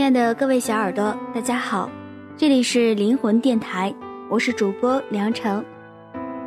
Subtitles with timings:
[0.00, 1.86] 亲爱的各位小耳朵，大家好，
[2.34, 3.94] 这里是灵魂电台，
[4.30, 5.62] 我是主播梁成。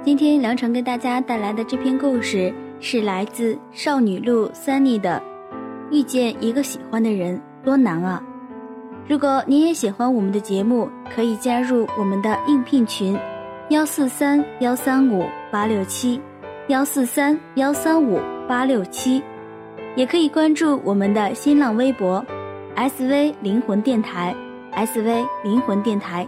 [0.01, 5.21] 今天梁成跟大家带来的这篇故事是来自少女路 Sunny 的
[5.95, 8.23] 《遇见一个喜欢的人多难啊》。
[9.07, 13.15] 如果你也喜欢我们的节目，可以加入我们的应聘群：
[13.69, 16.19] 幺四三幺三五八六七，
[16.69, 19.21] 幺四三幺三五八六七，
[19.95, 22.25] 也可以关注我们的新浪微博。
[22.75, 24.35] SV 灵魂电台
[24.73, 26.27] ，SV 灵魂电台，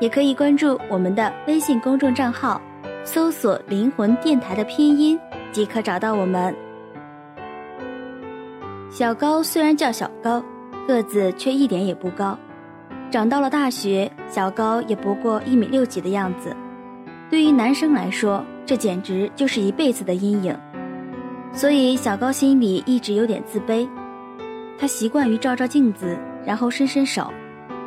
[0.00, 2.60] 也可以关注我们的微信公众账号，
[3.04, 5.16] 搜索“灵魂电台”的拼音
[5.52, 6.52] 即可找到我们。
[8.90, 10.42] 小高虽然叫小高，
[10.88, 12.36] 个子却一点也不高。
[13.08, 16.54] 长到了大学，小高也不过一米六几的样子。
[17.30, 20.58] 对于男生来说，这简直就是一辈子的阴影。
[21.52, 23.88] 所以小高心里一直有点自卑。
[24.78, 27.32] 他习惯于照照镜子，然后伸伸手，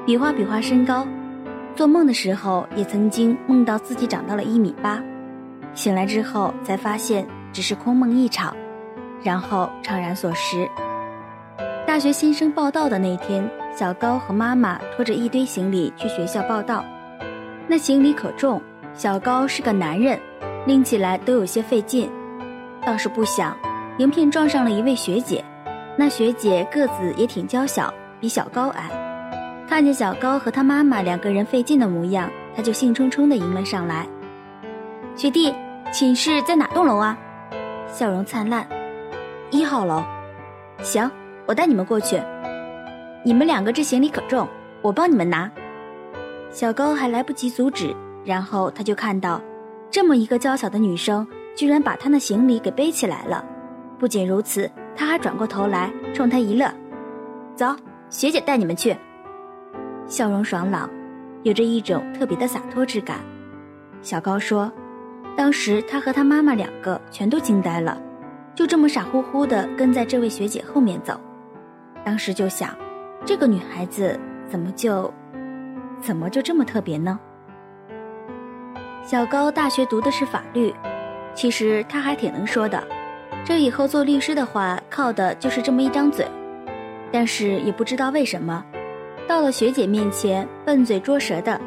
[0.06, 1.08] 比划比划身高。
[1.76, 5.02] 做梦的时候，也曾经梦到自己长到了一米八。
[5.74, 8.56] 醒来之后，才发现只是空梦一场，
[9.24, 10.68] 然后怅然所失。
[11.86, 16.84] 大学新生报道的那天，小高和妈妈拖着一堆行李去学校报道。
[17.68, 18.62] 那行李可重，
[18.94, 20.20] 小高是个男人，
[20.66, 22.10] 拎起来都有些费劲。
[22.86, 23.56] 倒是不想，
[24.00, 25.44] 迎面撞上了一位学姐。
[26.00, 28.90] 那学姐个子也挺娇小，比小高矮。
[29.68, 34.08] 看见小高和他妈妈两个人费劲的模样，他就兴冲冲地迎了上来。
[35.14, 35.54] 学弟，
[35.92, 37.20] 寝室在哪栋楼啊？
[37.86, 38.66] 笑容灿烂。
[39.52, 40.02] 一号楼。
[40.82, 41.12] 行，
[41.46, 42.18] 我带你们过去。
[43.26, 44.48] 你们两个这行李可重，
[44.82, 45.52] 我帮你们拿。
[46.50, 49.42] 小高还来不及阻止，然后他就看到，
[49.92, 51.28] 这么一个娇小的女生，
[51.58, 53.44] 居然把他那行李给背起来了。
[54.00, 54.72] 不仅如此。
[54.96, 56.72] 他还转过头来冲他一乐，
[57.56, 57.76] 走，
[58.10, 58.96] 学姐带你们去。
[60.08, 60.90] 笑容爽朗，
[61.44, 63.20] 有着一种特别的洒脱之感。
[64.02, 64.72] 小高说
[65.38, 68.02] ：“当时他和他妈妈两个全都惊呆了，
[68.56, 71.20] 就这么傻乎乎的跟在这位学姐后面走。
[72.04, 72.76] 当时就想，
[73.26, 75.14] 这个女孩子怎么就，
[76.02, 77.20] 怎么就这么特别呢？”
[79.04, 80.74] 小高大学读的是法律，
[81.34, 82.84] 其实他还挺能说的。
[83.46, 86.28] 这以后做律师的话，靠的就是这么一张嘴，
[87.12, 88.64] 但是也不知道为什么，
[89.28, 91.60] 到了学姐面前，笨嘴拙舌的，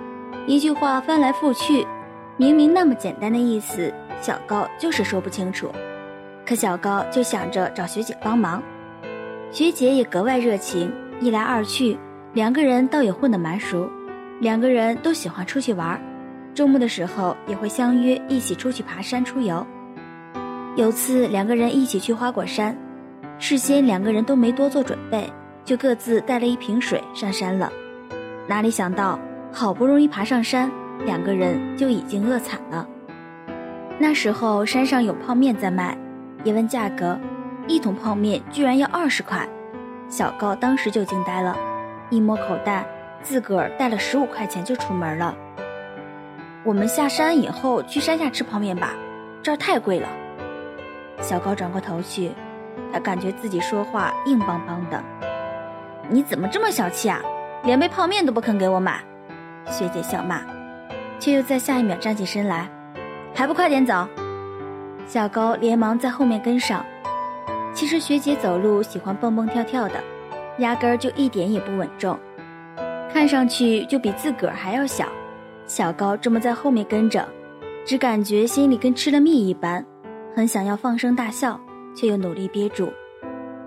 [0.47, 1.85] 一句话翻来覆去，
[2.37, 5.71] 明明那么简单的意思，小高就是说不清楚。
[6.47, 8.63] 可小高就想着找学姐帮忙，
[9.51, 11.99] 学姐也格外热情，一来二去，
[12.33, 13.91] 两个人倒也混得蛮熟，
[14.41, 16.01] 两个人都喜欢出去玩，
[16.55, 19.67] 周末的时候也会相约一起出去爬山出游。
[20.75, 22.75] 有次两个人一起去花果山，
[23.39, 25.31] 事先两个人都没多做准备，
[25.67, 27.71] 就各自带了一瓶水上山了。
[28.47, 29.19] 哪里想到，
[29.53, 30.71] 好不容易爬上山，
[31.05, 32.89] 两个人就已经饿惨了。
[33.99, 35.95] 那时候山上有泡面在卖，
[36.43, 37.21] 一问价格，
[37.69, 39.47] 一桶泡面居然要二十块。
[40.09, 41.55] 小高当时就惊呆了，
[42.09, 42.87] 一摸口袋，
[43.23, 45.35] 自个儿带了十五块钱就出门了。
[46.65, 48.95] 我们下山以后去山下吃泡面吧，
[49.43, 50.09] 这儿太贵了。
[51.23, 52.33] 小高转过头去，
[52.93, 55.03] 他感觉自己说话硬邦邦的。
[56.09, 57.23] 你怎么这么小气啊？
[57.65, 59.01] 连杯泡面都不肯给我买！
[59.71, 60.43] 学姐笑骂，
[61.21, 62.69] 却又在下一秒站起身来，
[63.33, 64.07] 还不快点走！
[65.07, 66.85] 小高连忙在后面跟上。
[67.73, 69.95] 其实学姐走路喜欢蹦蹦跳跳的，
[70.59, 72.19] 压根儿就一点也不稳重，
[73.13, 75.07] 看上去就比自个儿还要小。
[75.67, 77.27] 小高这么在后面跟着，
[77.87, 79.87] 只感觉心里跟吃了蜜一般。
[80.35, 81.61] 很想要放声大笑，
[81.95, 82.93] 却又努力憋住。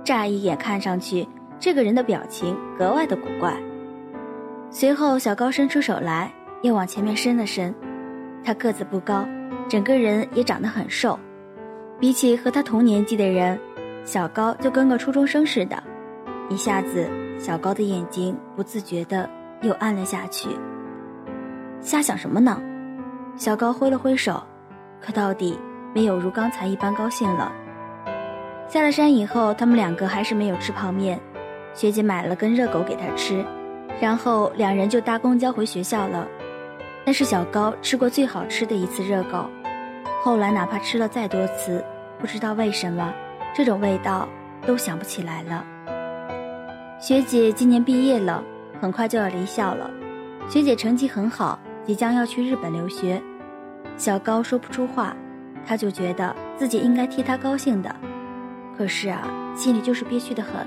[0.03, 1.27] 乍一眼看上去，
[1.59, 3.55] 这个人的表情格外的古怪。
[4.69, 6.31] 随后，小高伸出手来，
[6.61, 7.73] 又往前面伸了伸。
[8.43, 9.27] 他个子不高，
[9.69, 11.19] 整个人也长得很瘦。
[11.99, 13.59] 比起和他同年纪的人，
[14.03, 15.81] 小高就跟个初中生似的。
[16.49, 19.29] 一下子，小高的眼睛不自觉的
[19.61, 20.49] 又暗了下去。
[21.79, 22.61] 瞎想什么呢？
[23.35, 24.43] 小高挥了挥手，
[24.99, 25.57] 可到底。
[25.95, 27.49] 没有如刚才一般高兴了。
[28.67, 31.17] 下了山以后，他们两个还是没有吃泡面。
[31.73, 33.41] 学姐买了根热狗给他吃，
[34.01, 36.27] 然后两人就搭公交回学校了。
[37.05, 39.49] 那是小高吃过最好吃的一次热狗。
[40.21, 41.81] 后来哪怕吃了再多次，
[42.19, 43.13] 不知道为什么，
[43.55, 44.27] 这种味道
[44.65, 45.65] 都想不起来了。
[46.99, 48.43] 学姐今年毕业了，
[48.81, 49.89] 很快就要离校了。
[50.49, 53.21] 学姐成绩很好，即将要去日本留学。
[53.95, 55.15] 小高说不出话。
[55.65, 57.95] 他就觉得自己应该替他高兴的，
[58.77, 60.65] 可是啊，心里就是憋屈的很。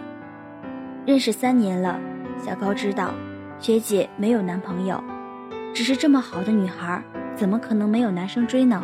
[1.06, 1.98] 认识三年了，
[2.44, 3.12] 小高知道，
[3.58, 5.02] 学姐没有男朋友，
[5.74, 7.02] 只是这么好的女孩，
[7.34, 8.82] 怎么可能没有男生追呢？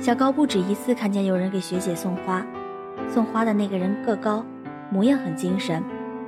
[0.00, 2.44] 小高不止一次看见有人给学姐送花，
[3.08, 4.44] 送花的那个人个高，
[4.90, 5.82] 模样很精神，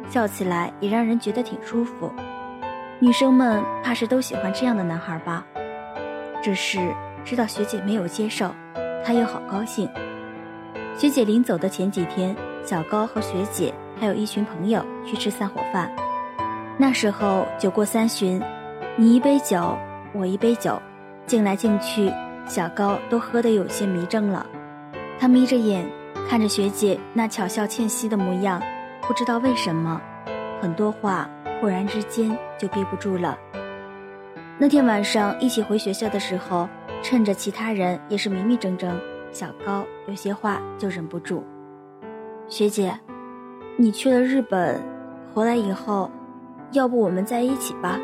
[0.08, 2.12] 笑起来也让人觉得挺舒服。
[3.00, 5.44] 女生们怕是都喜欢这样的男孩吧？
[6.42, 6.78] 只是
[7.24, 8.54] 知道学姐没有接受，
[9.04, 9.88] 他又好高兴。
[10.96, 15.90] 学姐临走的前几天，小高和学姐还有一群朋友去吃散伙饭。
[16.76, 18.42] 那时候酒过三巡，
[18.96, 19.76] 你一杯酒，
[20.12, 20.80] 我一杯酒，
[21.26, 22.12] 敬来敬去，
[22.46, 24.46] 小高都喝得有些迷怔了。
[25.18, 25.88] 他眯着眼
[26.28, 28.62] 看着学姐那巧笑倩兮的模样，
[29.02, 30.00] 不知道为什么，
[30.60, 31.28] 很多话
[31.60, 33.38] 忽然之间就憋不住了。
[34.58, 36.68] 那天晚上一起回学校的时候，
[37.04, 38.98] 趁着其他人也是迷迷怔怔。
[39.30, 41.44] 小高有些话就忍不住。
[42.48, 42.98] 学姐，
[43.76, 44.80] 你去了日本，
[45.34, 46.10] 回来以后，
[46.72, 48.00] 要不我们在一起吧？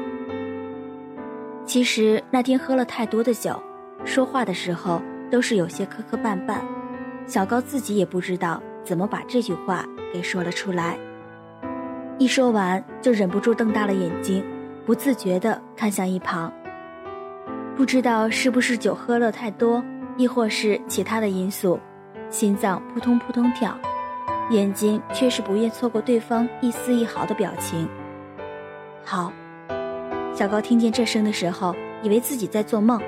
[1.65, 3.59] 其实那天喝了太多的酒，
[4.05, 5.01] 说话的时候
[5.31, 6.59] 都是有些磕磕绊绊。
[7.27, 10.99] 小高自己也不知道怎么把这句话给说了出来。
[12.19, 14.45] 一说完，就忍不住瞪大了眼睛，
[14.85, 16.53] 不自觉地看向一旁。
[17.81, 19.83] 不知道是不是酒喝了太多。
[20.19, 21.81] 亦或是其他的因素，
[22.29, 23.75] 心脏扑通扑通跳，
[24.51, 27.89] 眼睛却是不愿错过对方一丝一毫的表情。
[29.03, 29.33] 好，
[30.35, 33.01] 小高听见这声的时候，以为自己在做梦，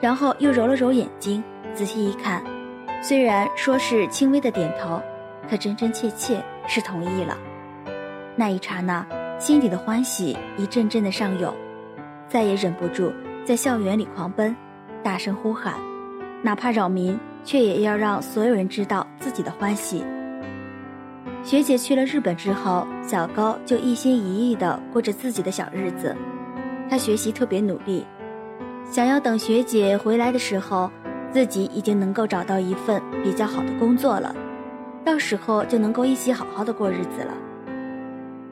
[0.00, 1.44] 然后又揉了揉眼睛，
[1.74, 2.42] 仔细一看，
[3.02, 4.98] 虽然说是轻微的点头，
[5.46, 7.36] 可真真切切是同意了。
[8.34, 9.06] 那一刹那，
[9.38, 11.54] 心底的欢喜一阵阵的上涌，
[12.30, 13.12] 再也忍不住
[13.50, 14.54] 在校园里狂奔，
[15.02, 15.74] 大声呼喊。
[16.40, 20.04] 哪怕扰民，却也要让所有人知道自己的欢喜。
[21.42, 26.14] 学姐去了日本之后，小高就一心一意地过着自己的小日子。
[26.88, 28.06] 他学习特别努力，
[28.88, 30.88] 想要等学姐回来的时候，
[31.32, 34.32] 自己已经能够找到一份比较好的工作了，
[35.04, 37.34] 到时候就能够一起好好的过日子了。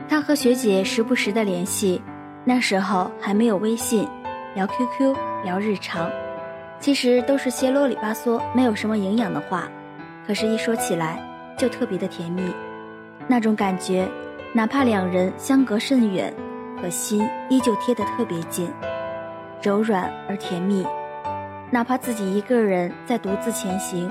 [0.08, 2.02] 他和学姐时不时的联系，
[2.44, 4.08] 那时候还没有微信，
[4.58, 5.14] 聊 QQ，
[5.44, 6.10] 聊日常。
[6.80, 9.68] 其实都是些啰里吧嗦、没有什么营养的话，
[10.26, 11.16] 可是，一说起来
[11.56, 12.42] 就特别的甜蜜。
[13.28, 14.08] 那种感觉，
[14.52, 16.34] 哪怕两人相隔甚远，
[16.82, 18.68] 可心依旧贴得特别近，
[19.62, 20.84] 柔软而甜蜜。
[21.70, 24.10] 哪怕自己一个人在独自前行，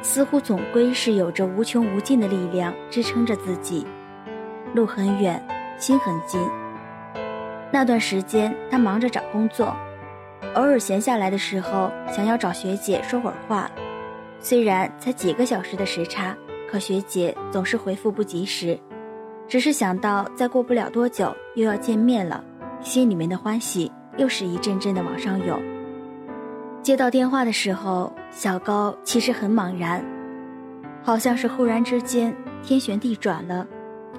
[0.00, 3.86] 似乎总归是有着无穷无尽的力量支撑着自己。
[4.72, 5.46] 路很远，
[5.76, 6.40] 心很近。
[7.74, 9.74] 那段时间，他忙着找工作。
[10.54, 13.68] 偶尔闲下来的时候，想要找学姐说会儿话，
[14.38, 16.36] 虽然才几个小时的时差，
[16.70, 18.78] 可学姐总是回复不及时。
[19.48, 22.44] 只是想到再过不了多久又要见面了，
[22.80, 25.60] 心里面的欢喜又是一阵阵的往上涌。
[26.80, 30.00] 接到电话的时候，小高其实很茫然，
[31.02, 32.32] 好像是忽然之间
[32.62, 33.66] 天旋地转了，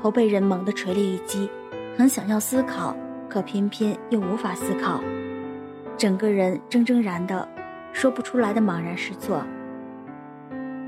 [0.02, 1.50] 头被人猛地捶了一击，
[1.98, 2.94] 很想要思考，
[3.36, 5.04] 可偏偏又无法思考。
[5.98, 7.46] 整个人怔怔然的，
[7.92, 9.44] 说不出来的茫然失措。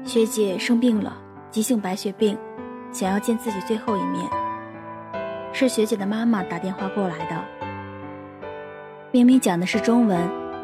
[0.05, 1.17] 学姐生病了，
[1.51, 2.37] 急性白血病，
[2.89, 4.25] 想要见自己最后一面。
[5.51, 7.43] 是学姐的妈妈打电话过来的。
[9.11, 10.17] 明明讲的是中文，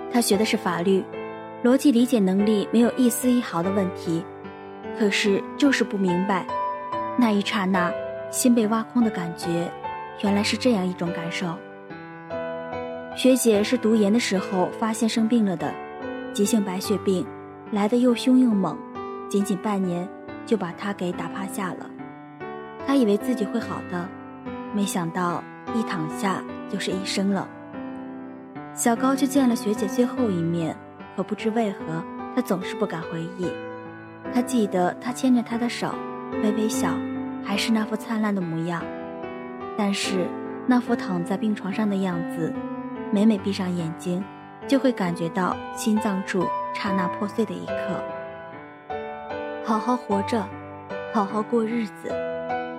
[0.09, 1.03] 她学的是法律，
[1.65, 4.23] 逻辑理解能力没有一丝一毫的问题，
[4.97, 6.45] 可是就是不明白。
[7.17, 7.91] 那一刹那，
[8.31, 9.69] 心被挖空的感觉，
[10.21, 11.53] 原来是这样一种感受。
[13.15, 15.71] 学姐是读研的时候发现生病了的，
[16.33, 17.23] 急性白血病，
[17.71, 18.75] 来的又凶又猛，
[19.29, 20.07] 仅仅半年
[20.47, 21.89] 就把她给打趴下了。
[22.87, 24.09] 她以为自己会好的，
[24.73, 25.43] 没想到
[25.75, 27.47] 一躺下就是一生了。
[28.73, 30.75] 小高去见了学姐最后一面，
[31.15, 32.03] 可不知为何，
[32.35, 33.47] 他总是不敢回忆。
[34.33, 35.93] 他记得她牵着他的手，
[36.41, 36.89] 微微笑，
[37.43, 38.83] 还是那副灿烂的模样，
[39.77, 40.25] 但是
[40.65, 42.51] 那副躺在病床上的样子。
[43.13, 44.23] 每每闭上眼睛，
[44.67, 48.03] 就会感觉到心脏处刹那破碎的一刻。
[49.63, 50.43] 好好活着，
[51.13, 52.11] 好好过日子，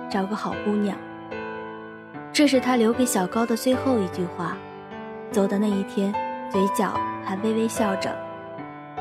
[0.09, 0.97] 找个好姑娘。
[2.33, 4.57] 这是他留给小高的最后一句话。
[5.31, 6.13] 走的那一天，
[6.51, 8.13] 嘴角还微微笑着，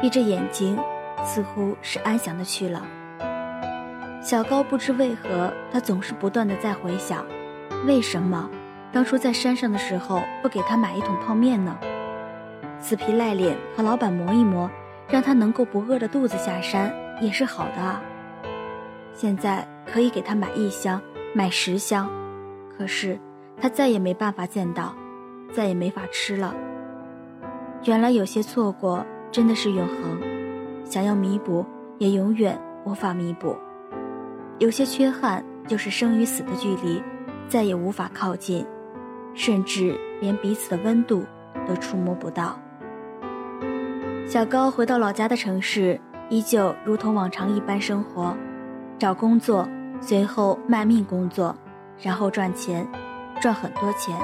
[0.01, 0.79] 闭着眼睛，
[1.25, 2.87] 似乎是安详的去了。
[4.23, 7.27] 小高不知为何，他总是不断的在回想，
[7.87, 8.49] 为什么。
[8.95, 11.77] 当初在山上的时候，不给他买一桶泡面呢？
[12.79, 14.71] 死皮赖脸和老板磨一磨，
[15.09, 18.01] 让他能够不饿着肚子下山，也是好的啊。
[19.13, 21.03] 现在可以给他买一箱，
[21.35, 22.09] 买十箱，
[22.79, 23.19] 可是
[23.61, 24.95] 他再也没办法见到，
[25.53, 26.55] 再也没法吃了。
[27.83, 30.21] 原来有些错过真的是永恒，
[30.85, 31.67] 想要弥补
[31.99, 33.57] 也永远无法弥补。
[34.61, 37.03] 有些缺憾就是生与死的距离，
[37.49, 38.65] 再也无法靠近，
[39.35, 41.25] 甚至连彼此的温度
[41.67, 42.59] 都触摸不到。
[44.27, 46.01] 小高回到老家的城市，
[46.31, 48.35] 依旧如同往常一般生活，
[48.99, 49.69] 找工作，
[50.01, 51.55] 随后卖命工作，
[52.01, 52.87] 然后赚钱，
[53.41, 54.17] 赚很多钱。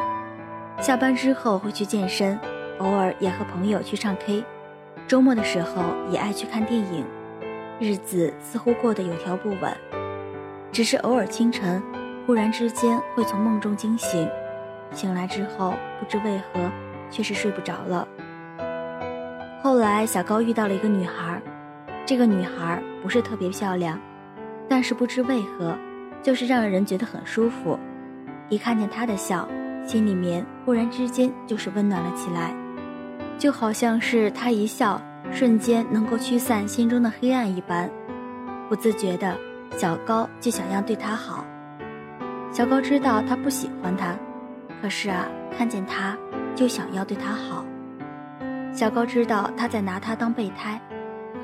[0.80, 2.38] 下班之后会去健身，
[2.78, 4.42] 偶尔也和朋友去唱 K，
[5.06, 7.04] 周末的时候也爱去看电影，
[7.78, 9.76] 日子似乎过得有条不紊。
[10.72, 11.82] 只是偶尔清晨，
[12.26, 14.26] 忽然之间会从梦中惊醒，
[14.92, 16.70] 醒来之后不知为何，
[17.10, 18.06] 却是睡不着了。
[19.62, 21.40] 后来，小高遇到了一个女孩，
[22.06, 23.98] 这个女孩不是特别漂亮，
[24.68, 25.76] 但是不知为何，
[26.22, 27.78] 就是让人觉得很舒服。
[28.48, 29.46] 一看见她的笑，
[29.86, 32.54] 心里面忽然之间就是温暖了起来，
[33.38, 37.88] 就好像是她一笑，瞬间能够驱散心中的黑暗一般。
[38.68, 39.36] 不自觉的，
[39.76, 41.44] 小高就想要对她好。
[42.50, 44.16] 小高知道她不喜欢他，
[44.80, 46.16] 可是啊，看见他
[46.54, 47.64] 就想要对他好。
[48.72, 50.80] 小高知道他在拿他当备胎，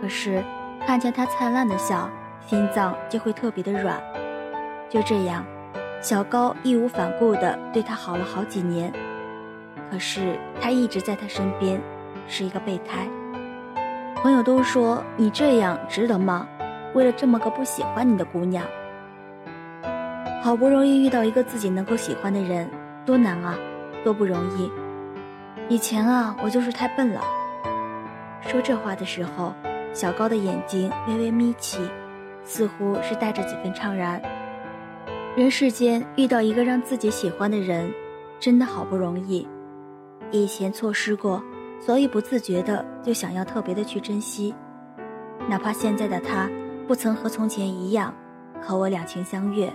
[0.00, 0.42] 可是
[0.86, 2.08] 看见他灿烂的笑，
[2.46, 4.00] 心脏就会特别的软。
[4.88, 5.44] 就这样，
[6.00, 8.92] 小高义无反顾地对他好了好几年。
[9.90, 11.80] 可是他一直在他身边，
[12.26, 13.06] 是一个备胎。
[14.22, 16.48] 朋友都说你这样值得吗？
[16.94, 18.64] 为了这么个不喜欢你的姑娘，
[20.42, 22.70] 好不容易遇到一个自己能够喜欢的人，
[23.06, 23.56] 多难啊，
[24.04, 24.70] 多不容易。
[25.68, 27.22] 以前啊，我就是太笨了。
[28.40, 29.54] 说这话的时候，
[29.92, 31.78] 小高的眼睛微微眯起，
[32.44, 34.20] 似乎是带着几分怅然。
[35.36, 37.92] 人世间遇到一个让自己喜欢的人，
[38.40, 39.46] 真的好不容易。
[40.32, 41.42] 以前错失过，
[41.78, 44.54] 所以不自觉的就想要特别的去珍惜。
[45.48, 46.50] 哪怕现在的他
[46.88, 48.12] 不曾和从前一样，
[48.60, 49.72] 和我两情相悦。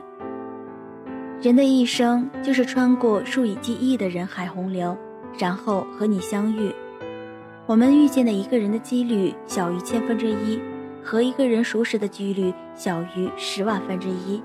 [1.42, 4.96] 人的一生就是穿过数以亿亿的人海洪流。
[5.40, 6.72] 然后和你相遇，
[7.66, 10.60] 我们遇见的一个人的几率小于千分之一，
[11.02, 14.44] 和一个人熟识的几率小于十万分之一，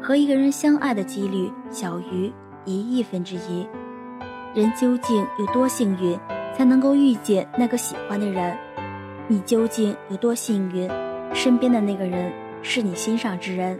[0.00, 2.32] 和一个人相爱的几率小于
[2.64, 3.66] 一亿分之一。
[4.54, 6.16] 人究竟有多幸运，
[6.56, 8.56] 才能够遇见那个喜欢的人？
[9.26, 10.88] 你究竟有多幸运，
[11.34, 12.32] 身边的那个人
[12.62, 13.78] 是你心上之人？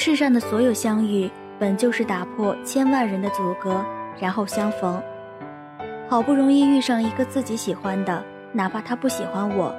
[0.00, 1.28] 世上的所有相遇，
[1.58, 3.84] 本就是打破千万人的阻隔，
[4.20, 5.02] 然后相逢。
[6.08, 9.74] 好不容易遇上一个自己喜欢的，哪怕他不喜欢我，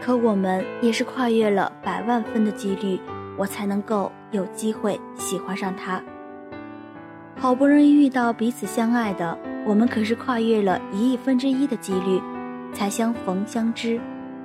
[0.00, 2.98] 可我们也是跨越了百万分的几率，
[3.36, 6.02] 我才能够有机会喜欢上他。
[7.36, 9.36] 好不容易遇到彼此相爱的，
[9.66, 12.18] 我们可是跨越了一亿分之一的几率，
[12.72, 14.00] 才相逢相知，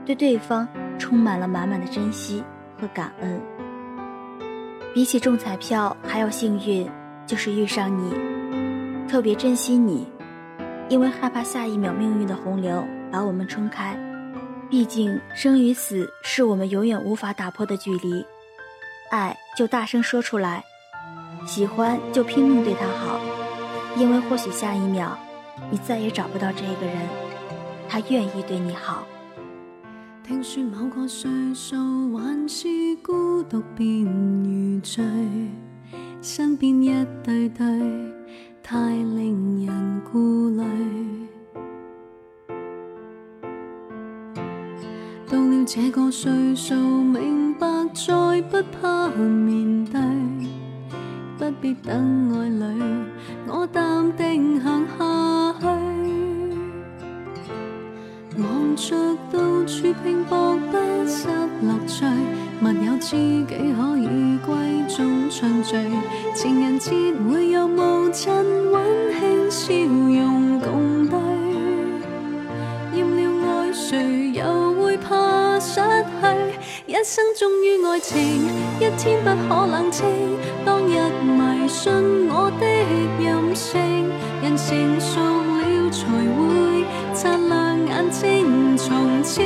[0.06, 2.44] 对对方充满了满满的珍惜
[2.78, 3.40] 和感恩。
[4.94, 6.90] 比起中彩票还要幸运，
[7.28, 8.12] 就是遇上你，
[9.08, 10.08] 特别珍惜你。
[10.90, 13.96] 因为害怕下一秒命运的洪流把我们冲开，
[14.68, 18.26] 毕竟生与死是我们永远无法打破的距离。
[19.12, 20.64] 爱就大声说出来，
[21.46, 23.20] 喜欢就拼命对他好，
[23.96, 25.16] 因为或许下一秒
[25.70, 26.98] 你再也找不到这个人，
[27.88, 29.04] 他愿意对你好。
[30.30, 32.68] 听说某个岁数还是
[33.04, 35.04] 孤独便如醉，
[36.22, 37.66] 身边一对对。
[38.62, 40.64] 太令人顾虑。
[45.28, 50.00] 到了这个岁数，明白再不怕面对，
[51.40, 52.84] 不必等爱侣，
[53.48, 55.49] 我淡定行下
[58.42, 58.96] 望着
[59.32, 60.78] 到处拼搏，不
[61.08, 61.28] 失
[61.62, 62.06] 乐趣。
[62.62, 64.56] 密友知己可以归
[64.88, 65.78] 中畅聚，
[66.34, 66.92] 情人节
[67.30, 68.34] 会有无尽
[68.72, 71.18] 温馨笑容共对。
[72.96, 76.92] 厌了爱谁又会怕失去？
[76.92, 78.18] 一生忠于爱情，
[78.80, 80.06] 一天不可冷清。
[80.66, 82.66] 当日迷信我的
[83.24, 83.80] 任性，
[84.42, 85.20] 人成熟
[89.32, 89.42] 始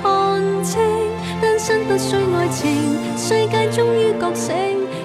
[0.00, 0.80] 看清，
[1.42, 4.54] 单身不需爱情，世界终于觉醒。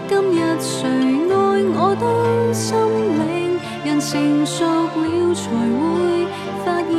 [0.07, 0.85] 今日谁
[1.27, 1.33] 爱
[1.73, 2.77] 我都心
[3.17, 5.49] 领，人成熟了才
[5.79, 5.81] 会
[6.63, 6.93] 发现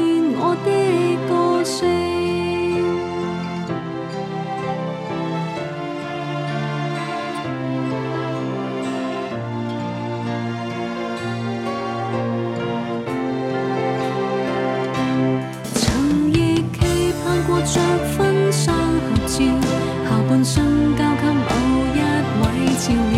[20.97, 21.51] 交給某
[21.95, 22.01] 一
[22.41, 22.45] 位
[22.79, 23.17] 照料，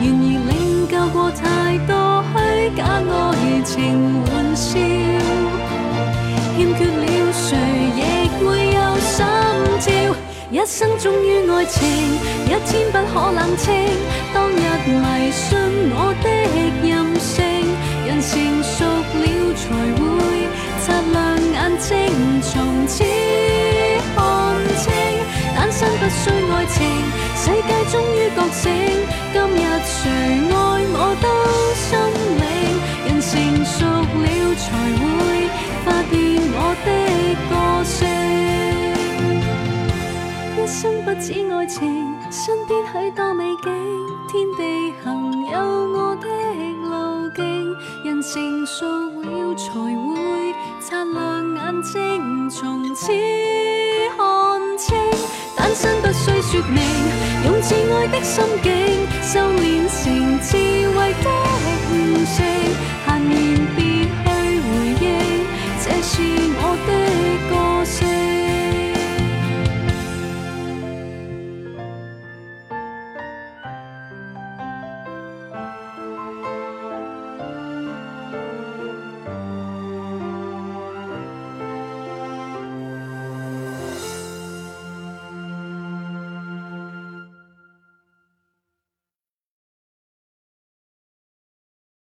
[0.00, 0.52] 然而領
[0.90, 1.42] 教過太
[1.86, 1.90] 多
[2.32, 2.34] 虛
[2.76, 3.12] 假愛
[3.64, 3.72] 情
[4.24, 4.68] 玩笑，
[6.56, 7.46] 欠缺了誰
[7.96, 8.00] 亦
[8.44, 9.16] 會有心
[9.80, 9.86] 照。
[10.50, 11.82] 一生忠於愛情，
[12.46, 13.74] 一天不可冷清。
[14.32, 15.58] 當日迷信
[15.90, 16.26] 我的
[16.86, 17.42] 任性，
[18.06, 18.30] 人成
[18.62, 19.24] 熟了
[19.56, 19.62] 才
[19.98, 20.02] 會
[20.84, 21.14] 擦亮
[21.52, 21.92] 眼睛，
[22.40, 23.23] 從此。
[25.98, 26.76] 不需爱情，
[27.36, 28.62] 世界终于觉醒。
[29.32, 30.00] 今日谁
[30.50, 30.54] 爱
[30.92, 31.26] 我都
[31.74, 31.88] 心
[32.40, 32.42] 领，
[33.06, 33.30] 人成
[33.64, 34.64] 熟了才
[35.00, 35.02] 会
[35.84, 36.12] 发现
[36.52, 36.86] 我的
[37.48, 37.52] 个
[37.84, 37.94] 性。
[40.56, 41.78] 一生不止爱情，
[42.30, 43.66] 身边许多美景，
[44.28, 44.60] 天地
[45.04, 45.06] 行
[45.46, 45.54] 有
[45.92, 46.26] 我的
[46.88, 46.92] 路
[47.34, 47.40] 径。
[48.04, 48.84] 人成熟
[49.22, 53.12] 了才会擦亮眼睛，从此
[54.16, 54.20] 看
[55.54, 56.82] 单身不需说明，
[57.44, 58.72] 用挚爱的心境，
[59.22, 60.53] 修炼成。